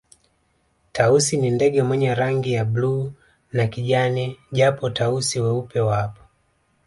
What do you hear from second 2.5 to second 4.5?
ya bluu na kijani